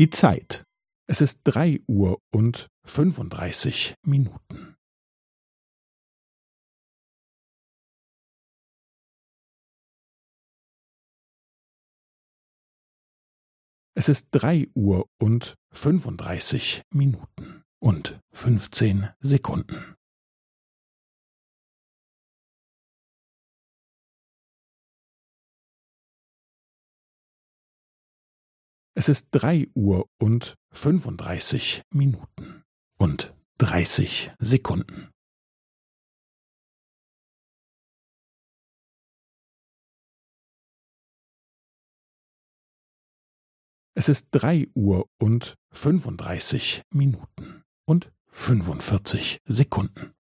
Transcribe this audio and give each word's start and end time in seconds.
Die 0.00 0.08
Zeit. 0.08 0.64
Es 1.10 1.20
ist 1.20 1.42
drei 1.44 1.78
Uhr 1.86 2.22
und 2.32 2.68
fünfunddreißig 2.86 3.96
Minuten. 4.02 4.74
Es 13.94 14.08
ist 14.08 14.28
drei 14.30 14.68
Uhr 14.74 15.04
und 15.20 15.56
fünfunddreißig 15.70 16.80
Minuten 16.94 17.62
und 17.78 18.18
fünfzehn 18.32 19.10
Sekunden. 19.20 19.96
Es 29.00 29.08
ist 29.08 29.28
drei 29.30 29.66
Uhr 29.74 30.10
und 30.18 30.56
fünfunddreißig 30.72 31.84
Minuten 31.90 32.64
und 32.98 33.34
dreißig 33.56 34.30
Sekunden. 34.38 35.08
Es 43.94 44.10
ist 44.10 44.28
drei 44.32 44.68
Uhr 44.74 45.08
und 45.18 45.54
fünfunddreißig 45.72 46.82
Minuten 46.92 47.62
und 47.86 48.12
fünfundvierzig 48.28 49.38
Sekunden. 49.46 50.12